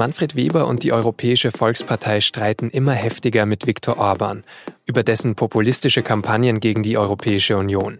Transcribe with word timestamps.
Manfred 0.00 0.34
Weber 0.34 0.66
und 0.66 0.82
die 0.82 0.94
Europäische 0.94 1.50
Volkspartei 1.50 2.22
streiten 2.22 2.70
immer 2.70 2.94
heftiger 2.94 3.44
mit 3.44 3.66
Viktor 3.66 3.98
Orban 3.98 4.44
über 4.86 5.02
dessen 5.02 5.34
populistische 5.34 6.00
Kampagnen 6.00 6.58
gegen 6.58 6.82
die 6.82 6.96
Europäische 6.96 7.58
Union. 7.58 7.98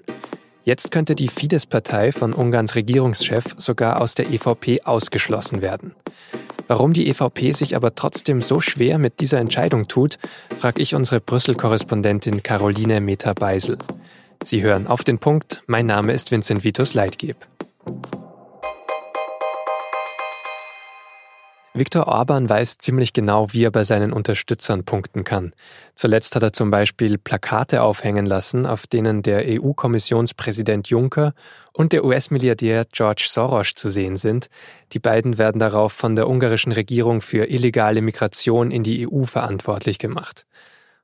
Jetzt 0.65 0.93
könnte 0.93 1.15
die 1.15 1.29
Fidesz-Partei 1.29 2.13
von 2.13 2.33
Ungarns 2.33 2.75
Regierungschef 2.75 3.55
sogar 3.59 4.01
aus 4.01 4.15
der 4.15 4.31
EVP 4.31 4.81
ausgeschlossen 4.85 5.61
werden. 5.61 5.95
Warum 6.69 6.95
die 6.95 7.07
EVP 7.07 7.53
sich 7.53 7.77
aber 7.77 7.95
trotzdem 7.95 8.41
so 8.41 8.63
schwer 8.63 8.97
mit 8.97 9.21
dieser 9.21 9.39
Entscheidung 9.39 9.87
tut, 9.87 10.19
frage 10.59 10.81
ich 10.81 10.95
unsere 10.95 11.21
Brüssel-Korrespondentin 11.21 12.43
Caroline 12.43 13.03
Meta-Beisel. 13.03 13.77
Sie 14.43 14.63
hören 14.63 14.87
auf 14.87 15.05
den 15.05 15.19
Punkt. 15.19 15.63
Mein 15.67 15.85
Name 15.85 16.15
ist 16.15 16.31
Vincent 16.31 16.65
Vitus 16.65 16.95
Leitgeb. 16.95 17.37
Viktor 21.73 22.09
Orban 22.09 22.51
weiß 22.51 22.79
ziemlich 22.79 23.13
genau, 23.13 23.53
wie 23.53 23.63
er 23.63 23.71
bei 23.71 23.85
seinen 23.85 24.13
Unterstützern 24.13 24.83
punkten 24.83 25.23
kann. 25.23 25.53
Zuletzt 25.95 26.35
hat 26.35 26.43
er 26.43 26.53
zum 26.53 26.73
Beispiel 26.73 27.17
Plakate 27.17 27.83
aufhängen 27.83 28.27
lassen, 28.27 28.67
auf 28.67 28.89
denen 28.89 29.23
der 29.23 29.45
EU-Kommissionspräsident 29.47 30.89
Juncker 30.89 31.33
und 31.73 31.93
der 31.93 32.05
US-Milliardär 32.05 32.87
George 32.91 33.27
Soros 33.29 33.75
zu 33.77 33.89
sehen 33.89 34.17
sind. 34.17 34.49
Die 34.93 34.99
beiden 34.99 35.39
werden 35.39 35.61
darauf 35.61 35.93
von 35.93 36.17
der 36.17 36.29
ungarischen 36.29 36.73
Regierung 36.73 37.21
für 37.21 37.49
illegale 37.49 38.03
Migration 38.03 38.73
in 38.73 38.83
die 38.83 39.07
EU 39.09 39.23
verantwortlich 39.23 40.01
gemacht. 40.01 40.47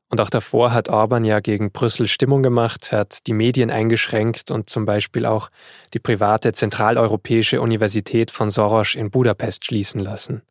Und 0.08 0.20
auch 0.20 0.30
davor 0.30 0.72
hat 0.72 0.88
Orban 0.88 1.24
ja 1.24 1.38
gegen 1.38 1.70
Brüssel 1.70 2.08
Stimmung 2.08 2.42
gemacht, 2.42 2.90
hat 2.90 3.28
die 3.28 3.34
Medien 3.34 3.70
eingeschränkt 3.70 4.50
und 4.50 4.68
zum 4.68 4.84
Beispiel 4.84 5.26
auch 5.26 5.48
die 5.94 6.00
private 6.00 6.52
Zentraleuropäische 6.52 7.60
Universität 7.60 8.32
von 8.32 8.50
Soros 8.50 8.96
in 8.96 9.10
Budapest 9.10 9.64
schließen 9.64 10.00
lassen. 10.00 10.42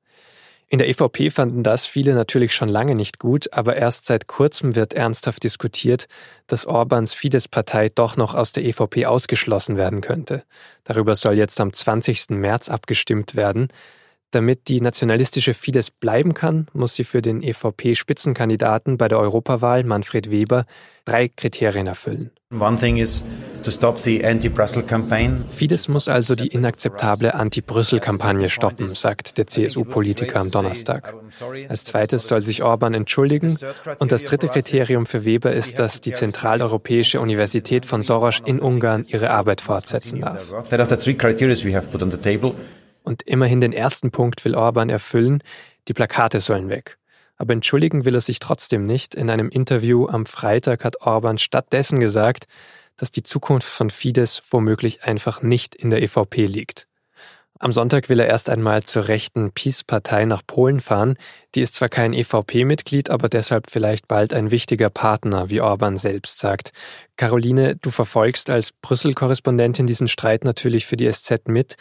In 0.68 0.80
der 0.80 0.90
EVP 0.90 1.30
fanden 1.30 1.62
das 1.62 1.86
viele 1.86 2.16
natürlich 2.16 2.56
schon 2.56 2.70
lange 2.70 2.96
nicht 2.96 3.20
gut, 3.20 3.54
aber 3.54 3.76
erst 3.76 4.06
seit 4.06 4.28
kurzem 4.28 4.76
wird 4.76 4.96
ernsthaft 4.96 5.44
diskutiert, 5.44 6.08
dass 6.48 6.66
Orbans 6.66 7.14
Fidesz-Partei 7.14 7.90
doch 7.90 8.18
noch 8.18 8.34
aus 8.34 8.52
der 8.52 8.66
EVP 8.66 9.06
ausgeschlossen 9.06 9.78
werden 9.78 10.02
könnte. 10.02 10.44
Darüber 10.84 11.16
soll 11.16 11.38
jetzt 11.38 11.62
am 11.62 11.72
20. 11.72 12.32
März 12.32 12.70
abgestimmt 12.70 13.36
werden. 13.36 13.68
Damit 14.36 14.68
die 14.68 14.82
nationalistische 14.82 15.54
Fidesz 15.54 15.92
bleiben 15.92 16.34
kann, 16.34 16.68
muss 16.74 16.96
sie 16.96 17.06
für 17.06 17.22
den 17.22 17.42
EVP-Spitzenkandidaten 17.42 18.98
bei 18.98 19.08
der 19.08 19.18
Europawahl 19.18 19.86
Manfred 19.86 20.30
Weber 20.30 20.66
drei 21.06 21.30
Kriterien 21.30 21.88
erfüllen. 21.88 22.32
One 22.52 22.78
thing 22.78 22.98
is 22.98 23.24
to 23.64 23.72
stop 23.72 23.98
the 23.98 24.26
anti-Brussel 24.26 24.84
campaign. 24.84 25.46
Fidesz 25.50 25.88
muss 25.88 26.10
also 26.10 26.36
die 26.36 26.48
inakzeptable 26.48 27.34
Anti-Brüssel-Kampagne 27.34 28.50
stoppen, 28.50 28.90
sagt 28.90 29.38
der 29.38 29.48
CSU-Politiker 29.48 30.42
am 30.42 30.52
Donnerstag. 30.52 31.14
Als 31.70 31.86
zweites 31.86 32.28
soll 32.28 32.42
sich 32.42 32.62
Orban 32.62 32.94
entschuldigen 32.94 33.58
und 34.00 34.12
das 34.12 34.26
dritte 34.26 34.50
Kriterium 34.50 35.06
für 35.06 35.24
Weber 35.24 35.54
ist, 35.54 35.80
dass 35.80 36.02
die 36.02 36.12
Zentraleuropäische 36.12 37.22
Universität 37.22 37.86
von 37.86 38.04
Soros 38.04 38.42
in 38.44 38.60
Ungarn 38.60 39.06
ihre 39.08 39.30
Arbeit 39.30 39.62
fortsetzen 39.62 40.20
darf. 40.20 40.54
Und 43.06 43.22
immerhin 43.22 43.62
den 43.62 43.72
ersten 43.72 44.10
Punkt 44.10 44.44
will 44.44 44.56
Orban 44.56 44.90
erfüllen, 44.90 45.44
die 45.88 45.94
Plakate 45.94 46.40
sollen 46.40 46.70
weg. 46.70 46.98
Aber 47.38 47.54
entschuldigen 47.54 48.04
will 48.04 48.16
er 48.16 48.22
sich 48.22 48.40
trotzdem 48.40 48.86
nicht. 48.88 49.14
In 49.14 49.30
einem 49.30 49.50
Interview 49.50 50.08
am 50.08 50.26
Freitag 50.26 50.84
hat 50.84 51.02
Orban 51.02 51.38
stattdessen 51.38 52.00
gesagt, 52.00 52.46
dass 52.98 53.12
die 53.12 53.24
Zukunft 53.24 53.68
von 53.68 53.92
Fidesz 53.92 54.42
womöglich 54.50 55.04
einfach 55.04 55.44
nicht 55.44 55.76
in 55.76 55.92
der 55.92 56.02
EVP 56.02 56.46
liegt. 56.46 56.88
Am 57.60 57.72
Sonntag 57.72 58.10
will 58.10 58.20
er 58.20 58.28
erst 58.28 58.50
einmal 58.50 58.84
zur 58.84 59.08
rechten 59.08 59.52
PiS-Partei 59.52 60.26
nach 60.26 60.42
Polen 60.46 60.80
fahren. 60.80 61.16
Die 61.54 61.62
ist 61.62 61.76
zwar 61.76 61.88
kein 61.88 62.12
EVP-Mitglied, 62.12 63.10
aber 63.10 63.30
deshalb 63.30 63.70
vielleicht 63.70 64.08
bald 64.08 64.34
ein 64.34 64.52
wichtiger 64.52 64.90
Partner, 64.90 65.50
wie 65.50 65.62
Orban 65.62 65.98
selbst 65.98 66.40
sagt. 66.40 66.72
Caroline, 67.18 67.76
du 67.78 67.92
verfolgst 67.92 68.50
als 68.50 68.72
Brüssel-Korrespondentin 68.74 69.88
diesen 69.88 70.08
Streit 70.08 70.44
natürlich 70.44 70.86
für 70.86 70.98
die 70.98 71.10
SZ 71.10 71.48
mit. 71.48 71.76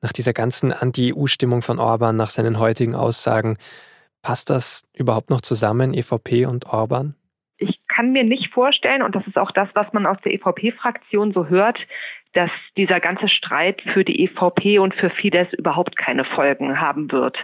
Nach 0.00 0.12
dieser 0.12 0.32
ganzen 0.32 0.72
Anti-EU-Stimmung 0.72 1.62
von 1.62 1.78
Orban, 1.78 2.16
nach 2.16 2.30
seinen 2.30 2.58
heutigen 2.58 2.94
Aussagen, 2.94 3.58
Passt 4.22 4.50
das 4.50 4.88
überhaupt 4.94 5.30
noch 5.30 5.40
zusammen, 5.40 5.94
EVP 5.94 6.46
und 6.46 6.66
Orban? 6.66 7.14
Ich 7.58 7.80
kann 7.88 8.12
mir 8.12 8.24
nicht 8.24 8.52
vorstellen, 8.52 9.02
und 9.02 9.14
das 9.14 9.26
ist 9.26 9.38
auch 9.38 9.50
das, 9.52 9.68
was 9.74 9.92
man 9.92 10.06
aus 10.06 10.18
der 10.24 10.32
EVP-Fraktion 10.34 11.32
so 11.32 11.46
hört, 11.46 11.78
dass 12.34 12.50
dieser 12.76 13.00
ganze 13.00 13.28
Streit 13.28 13.80
für 13.94 14.04
die 14.04 14.24
EVP 14.24 14.78
und 14.78 14.94
für 14.94 15.10
Fidesz 15.10 15.48
überhaupt 15.54 15.96
keine 15.96 16.24
Folgen 16.24 16.80
haben 16.80 17.10
wird. 17.10 17.36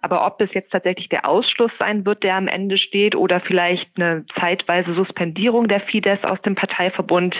Aber 0.00 0.26
ob 0.26 0.40
es 0.40 0.52
jetzt 0.52 0.72
tatsächlich 0.72 1.08
der 1.08 1.28
Ausschluss 1.28 1.70
sein 1.78 2.04
wird, 2.04 2.22
der 2.24 2.34
am 2.34 2.48
Ende 2.48 2.76
steht, 2.76 3.14
oder 3.14 3.40
vielleicht 3.40 3.88
eine 3.96 4.26
zeitweise 4.38 4.94
Suspendierung 4.94 5.68
der 5.68 5.80
Fidesz 5.80 6.24
aus 6.24 6.42
dem 6.42 6.56
Parteiverbund, 6.56 7.36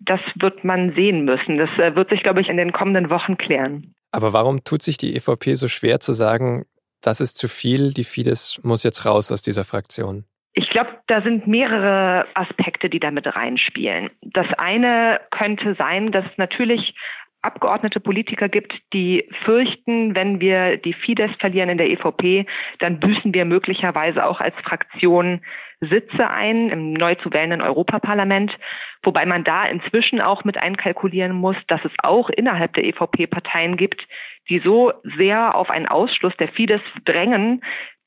das 0.00 0.20
wird 0.34 0.64
man 0.64 0.94
sehen 0.94 1.24
müssen. 1.24 1.56
Das 1.56 1.70
äh, 1.78 1.96
wird 1.96 2.10
sich, 2.10 2.22
glaube 2.22 2.42
ich, 2.42 2.48
in 2.48 2.58
den 2.58 2.72
kommenden 2.72 3.08
Wochen 3.08 3.38
klären. 3.38 3.93
Aber 4.14 4.32
warum 4.32 4.62
tut 4.62 4.80
sich 4.80 4.96
die 4.96 5.16
EVP 5.16 5.56
so 5.56 5.66
schwer 5.66 5.98
zu 5.98 6.12
sagen, 6.12 6.66
das 7.02 7.20
ist 7.20 7.36
zu 7.36 7.48
viel, 7.48 7.92
die 7.92 8.04
Fidesz 8.04 8.60
muss 8.62 8.84
jetzt 8.84 9.04
raus 9.04 9.32
aus 9.32 9.42
dieser 9.42 9.64
Fraktion? 9.64 10.24
Ich 10.52 10.70
glaube, 10.70 10.90
da 11.08 11.20
sind 11.20 11.48
mehrere 11.48 12.24
Aspekte, 12.34 12.88
die 12.88 13.00
damit 13.00 13.26
reinspielen. 13.26 14.10
Das 14.22 14.46
eine 14.56 15.20
könnte 15.32 15.74
sein, 15.76 16.12
dass 16.12 16.26
natürlich 16.36 16.94
Abgeordnete 17.44 18.00
Politiker 18.00 18.48
gibt, 18.48 18.72
die 18.92 19.28
fürchten, 19.44 20.14
wenn 20.14 20.40
wir 20.40 20.78
die 20.78 20.94
Fidesz 20.94 21.30
verlieren 21.38 21.68
in 21.68 21.78
der 21.78 21.90
EVP, 21.90 22.46
dann 22.78 23.00
büßen 23.00 23.34
wir 23.34 23.44
möglicherweise 23.44 24.24
auch 24.24 24.40
als 24.40 24.54
Fraktion 24.62 25.40
Sitze 25.80 26.30
ein 26.30 26.70
im 26.70 26.94
neu 26.94 27.14
zu 27.16 27.32
wählenden 27.32 27.60
Europaparlament, 27.60 28.56
wobei 29.02 29.26
man 29.26 29.44
da 29.44 29.66
inzwischen 29.66 30.20
auch 30.20 30.44
mit 30.44 30.56
einkalkulieren 30.56 31.32
muss, 31.32 31.56
dass 31.68 31.84
es 31.84 31.92
auch 32.02 32.30
innerhalb 32.30 32.72
der 32.74 32.84
EVP 32.84 33.26
Parteien 33.26 33.76
gibt, 33.76 34.02
die 34.48 34.60
so 34.60 34.92
sehr 35.16 35.54
auf 35.54 35.70
einen 35.70 35.86
Ausschluss 35.86 36.36
der 36.38 36.48
Fidesz 36.48 36.82
drängen, 37.04 37.62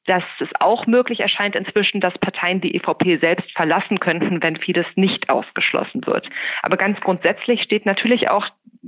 dass 0.08 0.24
es 0.40 0.50
auch 0.60 0.88
möglich 0.88 1.20
erscheint 1.20 1.56
inzwischen, 1.56 2.00
dass 2.00 2.18
Parteien 2.18 2.62
die 2.62 2.76
EVP 2.76 3.18
selbst 3.18 3.52
verlassen 3.52 4.00
könnten, 4.00 4.42
wenn 4.42 4.56
Fidesz 4.56 4.88
nicht 4.96 5.30
ausgeschlossen 5.30 6.06
wird. 6.06 6.28
Aber 6.62 6.78
ganz 6.78 7.00
grundsätzlich 7.02 7.62
steht 7.62 7.86
natürlich 7.86 8.30
auch 8.30 8.48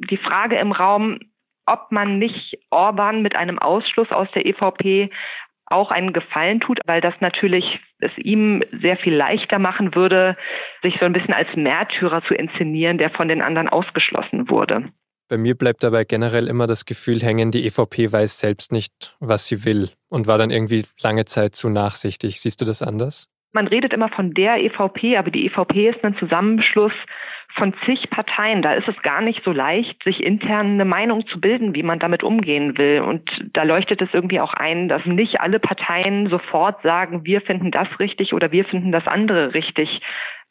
die 0.09 0.17
Frage 0.17 0.57
im 0.57 0.71
Raum, 0.71 1.19
ob 1.65 1.91
man 1.91 2.19
nicht 2.19 2.57
Orban 2.69 3.21
mit 3.21 3.35
einem 3.35 3.59
Ausschluss 3.59 4.11
aus 4.11 4.27
der 4.33 4.45
EVP 4.45 5.09
auch 5.67 5.91
einen 5.91 6.13
Gefallen 6.13 6.59
tut, 6.59 6.79
weil 6.85 6.99
das 6.99 7.13
natürlich 7.19 7.79
es 7.99 8.11
ihm 8.17 8.63
sehr 8.81 8.97
viel 8.97 9.13
leichter 9.13 9.59
machen 9.59 9.93
würde, 9.93 10.35
sich 10.81 10.95
so 10.99 11.05
ein 11.05 11.13
bisschen 11.13 11.33
als 11.33 11.49
Märtyrer 11.55 12.23
zu 12.23 12.33
inszenieren, 12.33 12.97
der 12.97 13.11
von 13.11 13.27
den 13.27 13.41
anderen 13.41 13.69
ausgeschlossen 13.69 14.49
wurde. 14.49 14.91
Bei 15.29 15.37
mir 15.37 15.55
bleibt 15.55 15.83
dabei 15.83 16.05
generell 16.05 16.47
immer 16.47 16.65
das 16.65 16.85
Gefühl 16.85 17.19
hängen, 17.19 17.51
die 17.51 17.65
EVP 17.67 18.11
weiß 18.11 18.39
selbst 18.39 18.71
nicht, 18.71 19.15
was 19.19 19.45
sie 19.45 19.63
will 19.63 19.89
und 20.09 20.25
war 20.25 20.39
dann 20.39 20.49
irgendwie 20.49 20.85
lange 21.03 21.25
Zeit 21.25 21.53
zu 21.53 21.69
nachsichtig. 21.69 22.41
Siehst 22.41 22.61
du 22.61 22.65
das 22.65 22.81
anders? 22.81 23.27
Man 23.51 23.67
redet 23.67 23.93
immer 23.93 24.09
von 24.09 24.33
der 24.33 24.57
EVP, 24.57 25.17
aber 25.17 25.29
die 25.29 25.45
EVP 25.45 25.89
ist 25.89 26.03
ein 26.03 26.15
Zusammenschluss 26.17 26.93
von 27.55 27.73
zig 27.85 28.09
Parteien. 28.09 28.61
Da 28.61 28.73
ist 28.73 28.87
es 28.87 29.01
gar 29.01 29.21
nicht 29.21 29.43
so 29.43 29.51
leicht, 29.51 30.01
sich 30.03 30.23
intern 30.23 30.73
eine 30.73 30.85
Meinung 30.85 31.27
zu 31.27 31.41
bilden, 31.41 31.75
wie 31.75 31.83
man 31.83 31.99
damit 31.99 32.23
umgehen 32.23 32.77
will. 32.77 33.01
Und 33.01 33.29
da 33.53 33.63
leuchtet 33.63 34.01
es 34.01 34.13
irgendwie 34.13 34.39
auch 34.39 34.53
ein, 34.53 34.87
dass 34.87 35.05
nicht 35.05 35.41
alle 35.41 35.59
Parteien 35.59 36.29
sofort 36.29 36.81
sagen, 36.83 37.25
wir 37.25 37.41
finden 37.41 37.71
das 37.71 37.87
richtig 37.99 38.33
oder 38.33 38.51
wir 38.51 38.65
finden 38.65 38.91
das 38.91 39.07
andere 39.07 39.53
richtig, 39.53 40.01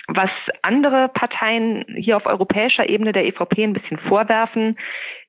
was 0.08 0.30
andere 0.62 1.08
Parteien 1.08 1.84
hier 1.96 2.16
auf 2.16 2.26
europäischer 2.26 2.88
Ebene 2.88 3.12
der 3.12 3.26
EVP 3.26 3.62
ein 3.62 3.74
bisschen 3.74 3.98
vorwerfen, 3.98 4.78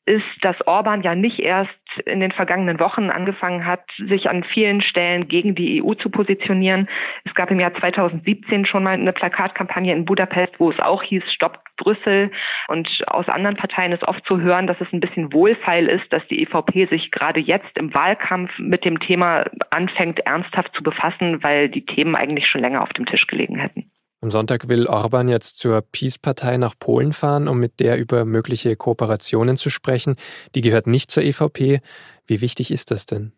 ist, 0.05 0.23
dass 0.41 0.55
Orban 0.65 1.03
ja 1.03 1.15
nicht 1.15 1.39
erst 1.39 1.78
in 2.05 2.19
den 2.19 2.31
vergangenen 2.31 2.79
Wochen 2.79 3.09
angefangen 3.09 3.65
hat, 3.65 3.83
sich 3.97 4.29
an 4.29 4.43
vielen 4.43 4.81
Stellen 4.81 5.27
gegen 5.27 5.55
die 5.55 5.83
EU 5.83 5.93
zu 5.93 6.09
positionieren. 6.09 6.87
Es 7.25 7.33
gab 7.35 7.51
im 7.51 7.59
Jahr 7.59 7.73
2017 7.73 8.65
schon 8.65 8.83
mal 8.83 8.93
eine 8.93 9.13
Plakatkampagne 9.13 9.93
in 9.93 10.05
Budapest, 10.05 10.59
wo 10.59 10.71
es 10.71 10.79
auch 10.79 11.03
hieß, 11.03 11.23
Stopp 11.33 11.63
Brüssel. 11.77 12.31
Und 12.67 12.87
aus 13.07 13.27
anderen 13.27 13.55
Parteien 13.55 13.91
ist 13.91 14.03
oft 14.03 14.23
zu 14.25 14.39
hören, 14.39 14.67
dass 14.67 14.79
es 14.79 14.91
ein 14.93 14.99
bisschen 14.99 15.33
wohlfeil 15.33 15.87
ist, 15.87 16.11
dass 16.13 16.25
die 16.27 16.43
EVP 16.43 16.85
sich 16.87 17.11
gerade 17.11 17.39
jetzt 17.39 17.75
im 17.75 17.93
Wahlkampf 17.93 18.51
mit 18.59 18.85
dem 18.85 18.99
Thema 18.99 19.45
anfängt, 19.71 20.19
ernsthaft 20.19 20.73
zu 20.75 20.83
befassen, 20.83 21.41
weil 21.41 21.69
die 21.69 21.85
Themen 21.85 22.15
eigentlich 22.15 22.47
schon 22.47 22.61
länger 22.61 22.83
auf 22.83 22.93
dem 22.93 23.05
Tisch 23.05 23.25
gelegen 23.27 23.57
hätten. 23.57 23.89
Am 24.21 24.31
Sonntag 24.31 24.67
will 24.67 24.87
Orban 24.87 25.29
jetzt 25.29 25.59
zur 25.59 25.81
Peace-Partei 25.81 26.57
nach 26.57 26.73
Polen 26.77 27.13
fahren, 27.13 27.47
um 27.47 27.57
mit 27.57 27.79
der 27.79 27.97
über 27.97 28.25
mögliche 28.25 28.75
Kooperationen 28.75 29.55
zu 29.55 29.69
sprechen. 29.69 30.17
Die 30.55 30.61
gehört 30.61 30.87
nicht 30.87 31.09
zur 31.09 31.23
EVP. 31.23 31.79
Wie 32.27 32.41
wichtig 32.41 32.69
ist 32.69 32.91
das 32.91 33.05
denn? 33.05 33.31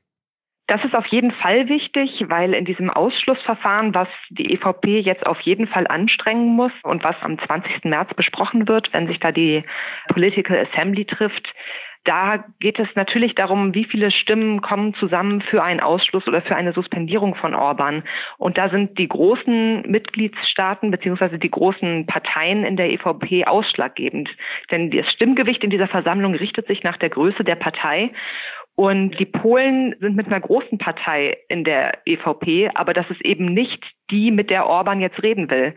Das 0.65 0.83
ist 0.83 0.95
auf 0.95 1.05
jeden 1.07 1.31
Fall 1.33 1.67
wichtig, 1.67 2.23
weil 2.29 2.53
in 2.53 2.65
diesem 2.65 2.89
Ausschlussverfahren, 2.89 3.93
was 3.93 4.07
die 4.29 4.53
EVP 4.53 5.01
jetzt 5.01 5.25
auf 5.25 5.39
jeden 5.41 5.67
Fall 5.67 5.85
anstrengen 5.85 6.55
muss 6.55 6.71
und 6.83 7.03
was 7.03 7.15
am 7.21 7.37
20. 7.37 7.83
März 7.83 8.13
besprochen 8.15 8.67
wird, 8.67 8.91
wenn 8.93 9.05
sich 9.05 9.19
da 9.19 9.31
die 9.31 9.63
Political 10.07 10.65
Assembly 10.65 11.05
trifft, 11.05 11.45
Da 12.03 12.43
geht 12.59 12.79
es 12.79 12.87
natürlich 12.95 13.35
darum, 13.35 13.75
wie 13.75 13.85
viele 13.85 14.09
Stimmen 14.09 14.61
kommen 14.61 14.95
zusammen 14.95 15.41
für 15.41 15.61
einen 15.61 15.79
Ausschluss 15.79 16.27
oder 16.27 16.41
für 16.41 16.55
eine 16.55 16.73
Suspendierung 16.73 17.35
von 17.35 17.53
Orban. 17.53 18.03
Und 18.39 18.57
da 18.57 18.69
sind 18.69 18.97
die 18.97 19.07
großen 19.07 19.83
Mitgliedstaaten 19.83 20.89
beziehungsweise 20.89 21.37
die 21.37 21.51
großen 21.51 22.07
Parteien 22.07 22.65
in 22.65 22.75
der 22.75 22.89
EVP 22.89 23.45
ausschlaggebend. 23.45 24.29
Denn 24.71 24.89
das 24.89 25.11
Stimmgewicht 25.11 25.63
in 25.63 25.69
dieser 25.69 25.87
Versammlung 25.87 26.33
richtet 26.33 26.65
sich 26.67 26.83
nach 26.83 26.97
der 26.97 27.09
Größe 27.09 27.43
der 27.43 27.55
Partei. 27.55 28.11
Und 28.81 29.11
die 29.19 29.27
Polen 29.27 29.93
sind 29.99 30.15
mit 30.15 30.25
einer 30.25 30.39
großen 30.39 30.79
Partei 30.79 31.37
in 31.49 31.63
der 31.63 31.99
EVP, 32.07 32.71
aber 32.73 32.95
das 32.95 33.05
ist 33.11 33.23
eben 33.23 33.53
nicht 33.53 33.79
die, 34.09 34.31
mit 34.31 34.49
der 34.49 34.65
Orban 34.65 34.99
jetzt 35.01 35.21
reden 35.21 35.51
will. 35.51 35.75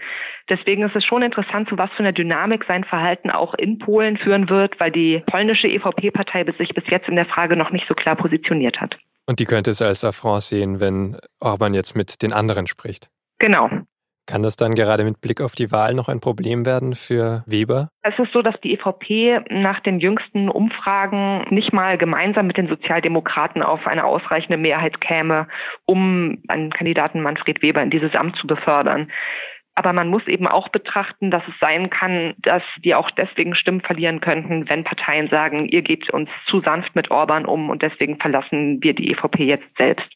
Deswegen 0.49 0.85
ist 0.85 0.97
es 0.97 1.05
schon 1.05 1.21
interessant, 1.21 1.69
zu 1.69 1.77
was 1.77 1.91
für 1.91 1.99
einer 1.99 2.13
Dynamik 2.13 2.65
sein 2.67 2.83
Verhalten 2.83 3.31
auch 3.31 3.53
in 3.53 3.79
Polen 3.79 4.17
führen 4.17 4.49
wird, 4.49 4.81
weil 4.81 4.91
die 4.91 5.23
polnische 5.27 5.69
EVP-Partei 5.69 6.47
sich 6.57 6.71
bis 6.71 6.85
jetzt 6.89 7.07
in 7.07 7.17
der 7.17 7.27
Frage 7.27 7.59
noch 7.59 7.73
nicht 7.73 7.85
so 7.87 7.93
klar 7.93 8.17
positioniert 8.17 8.81
hat. 8.81 8.97
Und 9.27 9.39
die 9.39 9.45
könnte 9.45 9.73
es 9.73 9.83
als 9.83 10.03
Affront 10.03 10.43
sehen, 10.43 10.81
wenn 10.81 11.19
Orban 11.41 11.75
jetzt 11.75 11.95
mit 11.95 12.23
den 12.23 12.33
anderen 12.33 12.67
spricht. 12.67 13.11
Genau. 13.39 13.69
Kann 14.27 14.43
das 14.43 14.57
dann 14.57 14.75
gerade 14.75 15.05
mit 15.05 15.21
Blick 15.21 15.43
auf 15.43 15.55
die 15.55 15.71
Wahl 15.71 15.93
noch 15.93 16.09
ein 16.09 16.21
Problem 16.21 16.65
werden 16.65 16.95
für 16.95 17.43
Weber? 17.47 17.89
Es 18.03 18.19
ist 18.19 18.33
so, 18.33 18.41
dass 18.41 18.59
die 18.63 18.73
EVP 18.73 19.41
nach 19.51 19.81
den 19.81 20.01
jüngsten 20.01 20.49
Umfragen 20.49 21.45
nicht 21.51 21.75
mal 21.75 21.99
gemeinsam 21.99 22.47
mit 22.47 22.57
den 22.57 22.69
Sozialdemokraten 22.69 23.63
auf 23.63 23.87
eine 23.87 24.05
ausreichende 24.05 24.57
Mehrheit 24.57 25.01
käme, 25.03 25.47
um 25.85 26.43
einen 26.49 26.71
Kandidaten 26.71 27.21
Manfred 27.21 27.61
Weber 27.61 27.83
in 27.83 27.91
dieses 27.91 28.15
Amt 28.15 28.37
zu 28.37 28.47
befördern. 28.47 29.11
Aber 29.75 29.93
man 29.93 30.09
muss 30.09 30.27
eben 30.27 30.47
auch 30.47 30.69
betrachten, 30.69 31.31
dass 31.31 31.43
es 31.49 31.55
sein 31.61 31.91
kann, 31.91 32.35
dass 32.39 32.63
die 32.85 32.95
auch 32.95 33.11
deswegen 33.11 33.55
Stimmen 33.55 33.81
verlieren 33.81 34.21
könnten, 34.21 34.69
wenn 34.69 34.85
Parteien 34.85 35.29
sagen, 35.29 35.67
ihr 35.67 35.83
geht 35.83 36.09
uns 36.11 36.31
zu 36.47 36.61
sanft 36.61 36.95
mit 36.95 37.11
Orban 37.11 37.45
um 37.45 37.69
und 37.71 37.83
deswegen 37.83 38.19
verlassen 38.19 38.79
wir 38.83 38.95
die 38.95 39.11
EVP 39.11 39.45
jetzt 39.45 39.77
selbst 39.77 40.09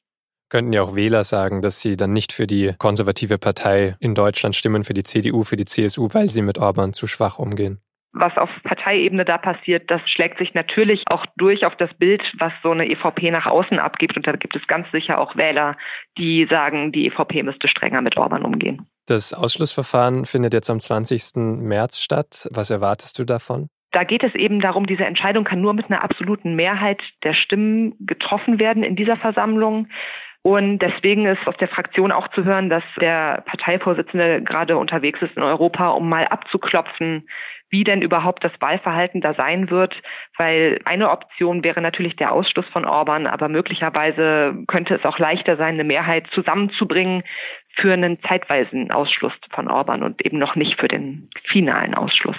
könnten 0.49 0.73
ja 0.73 0.83
auch 0.83 0.95
Wähler 0.95 1.25
sagen, 1.25 1.63
dass 1.63 1.81
sie 1.81 1.97
dann 1.97 2.13
nicht 2.13 2.33
für 2.33 2.47
die 2.47 2.75
konservative 2.79 3.39
Partei 3.39 3.97
in 4.01 4.15
Deutschland 4.15 4.57
stimmen, 4.57 4.85
für 4.85 4.95
die 4.95 5.05
CDU, 5.05 5.45
für 5.45 5.57
die 5.57 5.65
CSU, 5.65 6.09
weil 6.13 6.29
sie 6.29 6.43
mit 6.43 6.59
Orban 6.59 6.93
zu 6.93 7.07
schwach 7.07 7.39
umgehen. 7.39 7.81
Was 8.13 8.37
auf 8.39 8.49
Parteiebene 8.65 9.25
da 9.25 9.37
passiert, 9.37 9.91
das 9.91 10.01
schlägt 10.11 10.39
sich 10.39 10.55
natürlich 10.55 11.05
auch 11.09 11.27
durch 11.37 11.67
auf 11.67 11.77
das 11.77 11.93
Bild, 11.95 12.23
was 12.39 12.53
so 12.63 12.71
eine 12.71 12.89
EVP 12.89 13.31
nach 13.31 13.47
außen 13.47 13.79
abgibt. 13.79 14.17
Und 14.17 14.27
da 14.27 14.33
gibt 14.33 14.57
es 14.57 14.67
ganz 14.67 14.91
sicher 14.93 15.19
auch 15.19 15.37
Wähler, 15.37 15.77
die 16.17 16.47
sagen, 16.49 16.91
die 16.91 17.07
EVP 17.07 17.43
müsste 17.43 17.69
strenger 17.69 18.01
mit 18.01 18.17
Orban 18.17 18.45
umgehen. 18.45 18.87
Das 19.07 19.35
Ausschlussverfahren 19.35 20.25
findet 20.25 20.55
jetzt 20.55 20.71
am 20.71 20.81
20. 20.81 21.61
März 21.61 22.01
statt. 22.01 22.49
Was 22.51 22.71
erwartest 22.71 23.19
du 23.19 23.25
davon? 23.25 23.69
Da 23.93 24.05
geht 24.05 24.23
es 24.23 24.35
eben 24.35 24.61
darum, 24.61 24.87
diese 24.87 25.05
Entscheidung 25.05 25.45
kann 25.45 25.61
nur 25.61 25.73
mit 25.73 25.91
einer 25.91 26.03
absoluten 26.03 26.55
Mehrheit 26.57 27.01
der 27.25 27.35
Stimmen 27.35 27.95
getroffen 28.01 28.59
werden 28.59 28.83
in 28.83 28.97
dieser 28.97 29.17
Versammlung. 29.17 29.89
Und 30.49 30.79
deswegen 30.79 31.27
ist 31.27 31.47
aus 31.47 31.59
der 31.59 31.69
Fraktion 31.69 32.11
auch 32.11 32.27
zu 32.29 32.43
hören, 32.43 32.71
dass 32.71 32.83
der 32.99 33.43
Parteivorsitzende 33.45 34.41
gerade 34.41 34.79
unterwegs 34.79 35.21
ist 35.21 35.37
in 35.37 35.43
Europa, 35.43 35.91
um 35.91 36.09
mal 36.09 36.27
abzuklopfen, 36.27 37.29
wie 37.69 37.85
denn 37.85 38.01
überhaupt 38.01 38.43
das 38.45 38.53
Wahlverhalten 38.59 39.21
da 39.21 39.35
sein 39.35 39.69
wird, 39.69 39.95
weil 40.39 40.81
eine 40.87 41.11
Option 41.11 41.65
wäre 41.65 41.83
natürlich 41.83 42.17
der 42.17 42.33
Ausschluss 42.33 42.65
von 42.73 42.87
Orban, 42.87 43.27
aber 43.27 43.51
möglicherweise 43.51 44.55
könnte 44.69 44.95
es 44.95 45.05
auch 45.05 45.19
leichter 45.19 45.59
sein, 45.59 45.75
eine 45.75 45.85
Mehrheit 45.85 46.27
zusammenzubringen 46.33 47.25
für 47.77 47.93
einen 47.93 48.19
zeitweisen 48.23 48.91
Ausschluss 48.91 49.35
von 49.51 49.69
Orban 49.69 50.03
und 50.03 50.25
eben 50.25 50.39
noch 50.39 50.57
nicht 50.57 50.81
für 50.81 50.89
den 50.89 51.29
finalen 51.45 51.95
Ausschluss. 51.95 52.37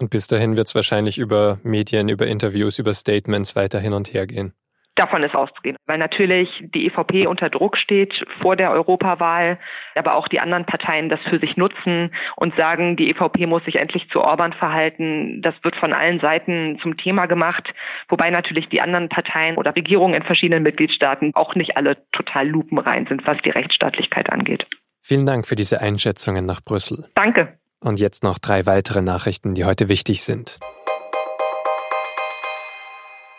Und 0.00 0.08
bis 0.08 0.28
dahin 0.28 0.56
wird 0.56 0.68
es 0.68 0.74
wahrscheinlich 0.74 1.18
über 1.18 1.58
Medien, 1.62 2.08
über 2.08 2.26
Interviews, 2.26 2.78
über 2.78 2.94
Statements 2.94 3.54
weiter 3.54 3.80
hin 3.80 3.92
und 3.92 4.14
her 4.14 4.26
gehen. 4.26 4.54
Davon 5.00 5.22
ist 5.22 5.34
auszugehen, 5.34 5.78
weil 5.86 5.96
natürlich 5.96 6.50
die 6.74 6.84
EVP 6.84 7.26
unter 7.26 7.48
Druck 7.48 7.78
steht 7.78 8.12
vor 8.42 8.54
der 8.54 8.70
Europawahl, 8.70 9.58
aber 9.94 10.14
auch 10.14 10.28
die 10.28 10.40
anderen 10.40 10.66
Parteien 10.66 11.08
das 11.08 11.18
für 11.30 11.38
sich 11.38 11.56
nutzen 11.56 12.14
und 12.36 12.54
sagen, 12.54 12.98
die 12.98 13.08
EVP 13.08 13.46
muss 13.46 13.64
sich 13.64 13.76
endlich 13.76 14.10
zu 14.10 14.20
Orban 14.20 14.52
verhalten. 14.52 15.40
Das 15.40 15.54
wird 15.62 15.74
von 15.76 15.94
allen 15.94 16.20
Seiten 16.20 16.78
zum 16.82 16.98
Thema 16.98 17.24
gemacht, 17.24 17.72
wobei 18.10 18.28
natürlich 18.28 18.68
die 18.68 18.82
anderen 18.82 19.08
Parteien 19.08 19.56
oder 19.56 19.74
Regierungen 19.74 20.12
in 20.12 20.22
verschiedenen 20.22 20.64
Mitgliedstaaten 20.64 21.34
auch 21.34 21.54
nicht 21.54 21.78
alle 21.78 21.96
total 22.12 22.46
lupenrein 22.46 23.06
sind, 23.06 23.26
was 23.26 23.38
die 23.42 23.50
Rechtsstaatlichkeit 23.50 24.30
angeht. 24.30 24.66
Vielen 25.00 25.24
Dank 25.24 25.46
für 25.46 25.54
diese 25.54 25.80
Einschätzungen 25.80 26.44
nach 26.44 26.60
Brüssel. 26.60 27.06
Danke. 27.14 27.56
Und 27.82 28.00
jetzt 28.00 28.22
noch 28.22 28.38
drei 28.38 28.66
weitere 28.66 29.00
Nachrichten, 29.00 29.54
die 29.54 29.64
heute 29.64 29.88
wichtig 29.88 30.22
sind. 30.22 30.60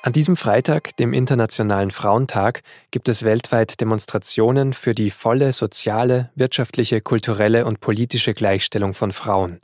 An 0.04 0.14
diesem 0.14 0.36
Freitag, 0.36 0.98
dem 0.98 1.14
Internationalen 1.14 1.92
Frauentag, 1.92 2.64
gibt 2.90 3.08
es 3.08 3.22
weltweit 3.22 3.80
Demonstrationen 3.80 4.74
für 4.74 4.96
die 4.96 5.12
volle 5.12 5.54
soziale, 5.54 6.32
wirtschaftliche, 6.34 7.02
kulturelle 7.02 7.66
und 7.66 7.82
politische 7.82 8.34
Gleichstellung 8.34 8.96
von 8.96 9.12
Frauen. 9.12 9.62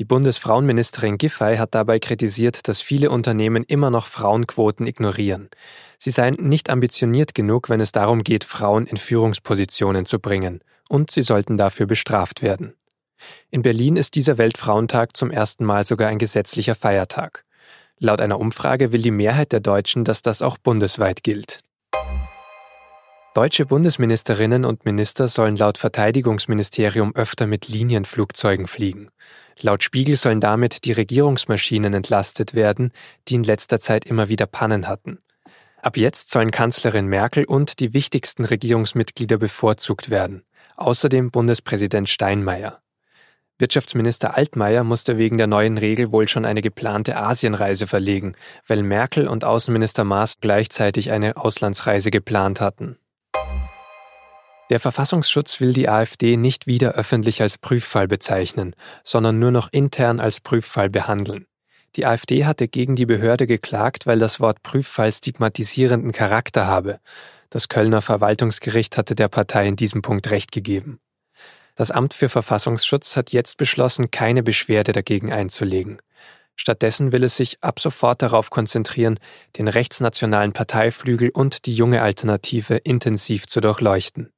Die 0.00 0.04
Bundesfrauenministerin 0.04 1.16
Giffey 1.16 1.58
hat 1.58 1.76
dabei 1.76 2.00
kritisiert, 2.00 2.66
dass 2.66 2.82
viele 2.82 3.10
Unternehmen 3.10 3.62
immer 3.62 3.90
noch 3.90 4.06
Frauenquoten 4.06 4.88
ignorieren. 4.88 5.48
Sie 5.96 6.10
seien 6.10 6.34
nicht 6.40 6.68
ambitioniert 6.68 7.32
genug, 7.32 7.68
wenn 7.68 7.80
es 7.80 7.92
darum 7.92 8.24
geht, 8.24 8.42
Frauen 8.42 8.86
in 8.86 8.96
Führungspositionen 8.96 10.06
zu 10.06 10.18
bringen, 10.18 10.64
und 10.88 11.12
sie 11.12 11.22
sollten 11.22 11.56
dafür 11.56 11.86
bestraft 11.86 12.42
werden. 12.42 12.74
In 13.50 13.62
Berlin 13.62 13.94
ist 13.94 14.16
dieser 14.16 14.38
Weltfrauentag 14.38 15.16
zum 15.16 15.30
ersten 15.30 15.64
Mal 15.64 15.84
sogar 15.84 16.08
ein 16.08 16.18
gesetzlicher 16.18 16.74
Feiertag. 16.74 17.44
Laut 18.04 18.20
einer 18.20 18.40
Umfrage 18.40 18.90
will 18.90 19.00
die 19.00 19.12
Mehrheit 19.12 19.52
der 19.52 19.60
Deutschen, 19.60 20.02
dass 20.02 20.22
das 20.22 20.42
auch 20.42 20.58
bundesweit 20.58 21.22
gilt. 21.22 21.60
Deutsche 23.32 23.64
Bundesministerinnen 23.64 24.64
und 24.64 24.84
Minister 24.84 25.28
sollen 25.28 25.54
laut 25.54 25.78
Verteidigungsministerium 25.78 27.14
öfter 27.14 27.46
mit 27.46 27.68
Linienflugzeugen 27.68 28.66
fliegen. 28.66 29.10
Laut 29.60 29.84
Spiegel 29.84 30.16
sollen 30.16 30.40
damit 30.40 30.84
die 30.84 30.90
Regierungsmaschinen 30.90 31.94
entlastet 31.94 32.54
werden, 32.54 32.90
die 33.28 33.36
in 33.36 33.44
letzter 33.44 33.78
Zeit 33.78 34.04
immer 34.04 34.28
wieder 34.28 34.46
Pannen 34.46 34.88
hatten. 34.88 35.18
Ab 35.80 35.96
jetzt 35.96 36.28
sollen 36.28 36.50
Kanzlerin 36.50 37.06
Merkel 37.06 37.44
und 37.44 37.78
die 37.78 37.94
wichtigsten 37.94 38.44
Regierungsmitglieder 38.44 39.38
bevorzugt 39.38 40.10
werden, 40.10 40.42
außerdem 40.76 41.30
Bundespräsident 41.30 42.08
Steinmeier. 42.08 42.81
Wirtschaftsminister 43.58 44.36
Altmaier 44.36 44.82
musste 44.82 45.18
wegen 45.18 45.38
der 45.38 45.46
neuen 45.46 45.78
Regel 45.78 46.10
wohl 46.10 46.26
schon 46.26 46.44
eine 46.44 46.62
geplante 46.62 47.16
Asienreise 47.16 47.86
verlegen, 47.86 48.34
weil 48.66 48.82
Merkel 48.82 49.28
und 49.28 49.44
Außenminister 49.44 50.04
Maas 50.04 50.34
gleichzeitig 50.40 51.10
eine 51.10 51.36
Auslandsreise 51.36 52.10
geplant 52.10 52.60
hatten. 52.60 52.96
Der 54.70 54.80
Verfassungsschutz 54.80 55.60
will 55.60 55.74
die 55.74 55.88
AfD 55.88 56.36
nicht 56.36 56.66
wieder 56.66 56.92
öffentlich 56.92 57.42
als 57.42 57.58
Prüffall 57.58 58.08
bezeichnen, 58.08 58.74
sondern 59.04 59.38
nur 59.38 59.50
noch 59.50 59.68
intern 59.70 60.18
als 60.18 60.40
Prüffall 60.40 60.88
behandeln. 60.88 61.46
Die 61.94 62.06
AfD 62.06 62.46
hatte 62.46 62.68
gegen 62.68 62.96
die 62.96 63.04
Behörde 63.04 63.46
geklagt, 63.46 64.06
weil 64.06 64.18
das 64.18 64.40
Wort 64.40 64.62
Prüffall 64.62 65.12
stigmatisierenden 65.12 66.12
Charakter 66.12 66.66
habe. 66.66 67.00
Das 67.50 67.68
Kölner 67.68 68.00
Verwaltungsgericht 68.00 68.96
hatte 68.96 69.14
der 69.14 69.28
Partei 69.28 69.68
in 69.68 69.76
diesem 69.76 70.00
Punkt 70.00 70.30
recht 70.30 70.52
gegeben. 70.52 71.00
Das 71.74 71.90
Amt 71.90 72.14
für 72.14 72.28
Verfassungsschutz 72.28 73.16
hat 73.16 73.32
jetzt 73.32 73.56
beschlossen, 73.56 74.10
keine 74.10 74.42
Beschwerde 74.42 74.92
dagegen 74.92 75.32
einzulegen. 75.32 75.98
Stattdessen 76.54 77.12
will 77.12 77.24
es 77.24 77.36
sich 77.36 77.62
ab 77.62 77.80
sofort 77.80 78.22
darauf 78.22 78.50
konzentrieren, 78.50 79.18
den 79.56 79.68
rechtsnationalen 79.68 80.52
Parteiflügel 80.52 81.30
und 81.30 81.64
die 81.64 81.74
junge 81.74 82.02
Alternative 82.02 82.76
intensiv 82.76 83.46
zu 83.46 83.60
durchleuchten. 83.60 84.30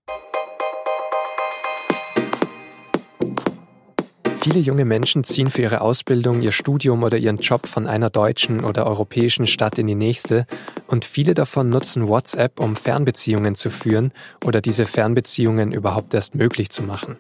Viele 4.45 4.61
junge 4.61 4.85
Menschen 4.85 5.25
ziehen 5.25 5.49
für 5.49 5.63
ihre 5.63 5.81
Ausbildung, 5.81 6.43
ihr 6.43 6.53
Studium 6.53 7.03
oder 7.03 7.17
ihren 7.17 7.39
Job 7.39 7.67
von 7.67 7.87
einer 7.87 8.11
deutschen 8.11 8.63
oder 8.63 8.87
europäischen 8.87 9.47
Stadt 9.47 9.79
in 9.79 9.87
die 9.87 9.95
nächste 9.95 10.47
und 10.87 11.07
viele 11.07 11.33
davon 11.33 11.71
nutzen 11.71 12.09
WhatsApp, 12.09 12.61
um 12.61 12.77
Fernbeziehungen 12.77 13.55
zu 13.55 13.71
führen 13.71 14.13
oder 14.45 14.61
diese 14.61 14.85
Fernbeziehungen 14.85 15.73
überhaupt 15.73 16.13
erst 16.13 16.35
möglich 16.35 16.69
zu 16.69 16.83
machen. 16.83 17.17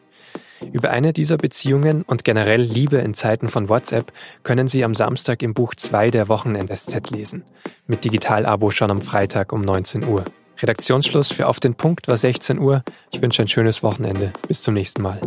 Über 0.74 0.90
eine 0.90 1.14
dieser 1.14 1.38
Beziehungen 1.38 2.02
und 2.02 2.24
generell 2.24 2.60
Liebe 2.60 2.98
in 2.98 3.14
Zeiten 3.14 3.48
von 3.48 3.70
WhatsApp 3.70 4.12
können 4.42 4.68
Sie 4.68 4.84
am 4.84 4.94
Samstag 4.94 5.42
im 5.42 5.54
Buch 5.54 5.74
2 5.74 6.10
der 6.10 6.28
Wochenend-SZ 6.28 7.10
lesen. 7.10 7.42
Mit 7.86 8.04
Digital-Abo 8.04 8.70
schon 8.70 8.90
am 8.90 9.00
Freitag 9.00 9.54
um 9.54 9.62
19 9.62 10.04
Uhr. 10.04 10.26
Redaktionsschluss 10.60 11.32
für 11.32 11.46
Auf 11.46 11.58
den 11.58 11.74
Punkt 11.74 12.06
war 12.06 12.18
16 12.18 12.58
Uhr. 12.58 12.84
Ich 13.12 13.22
wünsche 13.22 13.40
ein 13.40 13.48
schönes 13.48 13.82
Wochenende. 13.82 14.34
Bis 14.46 14.60
zum 14.60 14.74
nächsten 14.74 15.00
Mal. 15.00 15.22